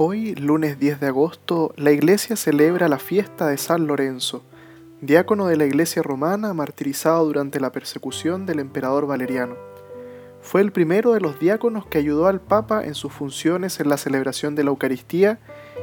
[0.00, 4.44] Hoy, lunes 10 de agosto, la iglesia celebra la fiesta de San Lorenzo,
[5.00, 9.56] diácono de la iglesia romana martirizado durante la persecución del emperador Valeriano.
[10.40, 13.96] Fue el primero de los diáconos que ayudó al Papa en sus funciones en la
[13.96, 15.40] celebración de la Eucaristía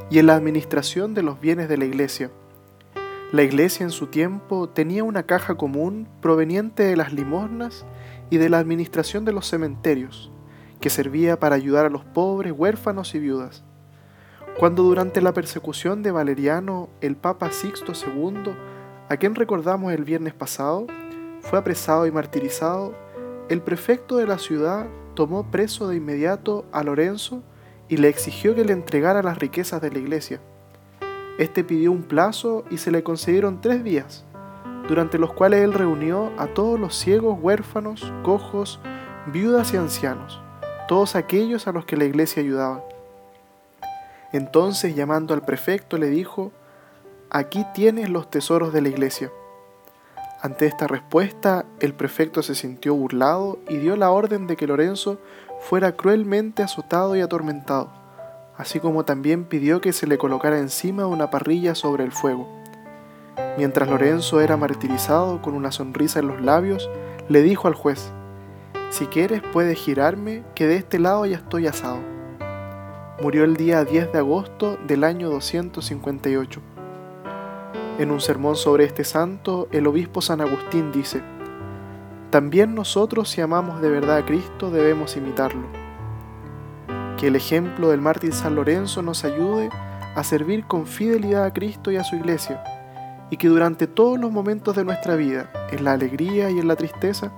[0.09, 2.31] y en la administración de los bienes de la iglesia.
[3.33, 7.85] La iglesia en su tiempo tenía una caja común proveniente de las limosnas
[8.29, 10.31] y de la administración de los cementerios,
[10.85, 13.63] que servía para ayudar a los pobres, huérfanos y viudas.
[14.59, 18.53] Cuando durante la persecución de Valeriano el Papa Sixto II,
[19.09, 20.85] a quien recordamos el viernes pasado,
[21.41, 22.93] fue apresado y martirizado,
[23.49, 27.41] el prefecto de la ciudad tomó preso de inmediato a Lorenzo
[27.89, 30.39] y le exigió que le entregara las riquezas de la iglesia.
[31.39, 34.23] Este pidió un plazo y se le concedieron tres días,
[34.87, 38.79] durante los cuales él reunió a todos los ciegos, huérfanos, cojos,
[39.33, 40.44] viudas y ancianos,
[40.87, 42.83] todos aquellos a los que la iglesia ayudaba.
[44.31, 46.51] Entonces, llamando al prefecto, le dijo,
[47.29, 49.31] Aquí tienes los tesoros de la iglesia.
[50.41, 55.17] Ante esta respuesta, el prefecto se sintió burlado y dio la orden de que Lorenzo
[55.59, 57.89] fuera cruelmente azotado y atormentado,
[58.55, 62.47] así como también pidió que se le colocara encima una parrilla sobre el fuego.
[63.57, 66.89] Mientras Lorenzo era martirizado con una sonrisa en los labios,
[67.27, 68.11] le dijo al juez,
[68.89, 71.99] Si quieres puedes girarme, que de este lado ya estoy asado
[73.21, 76.61] murió el día 10 de agosto del año 258.
[77.97, 81.23] En un sermón sobre este santo, el obispo San Agustín dice,
[82.29, 85.65] También nosotros si amamos de verdad a Cristo debemos imitarlo.
[87.17, 89.69] Que el ejemplo del mártir San Lorenzo nos ayude
[90.15, 92.61] a servir con fidelidad a Cristo y a su iglesia,
[93.29, 96.75] y que durante todos los momentos de nuestra vida, en la alegría y en la
[96.75, 97.31] tristeza,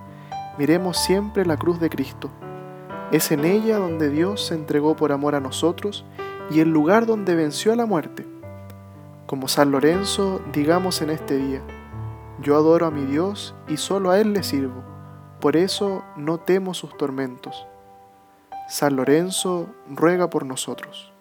[0.58, 2.30] miremos siempre la cruz de Cristo
[3.10, 6.04] es en ella donde Dios se entregó por amor a nosotros
[6.50, 8.26] y el lugar donde venció a la muerte.
[9.26, 11.62] Como San Lorenzo, digamos en este día,
[12.42, 14.82] yo adoro a mi Dios y solo a Él le sirvo,
[15.40, 17.66] por eso no temo sus tormentos.
[18.68, 21.14] San Lorenzo ruega por nosotros.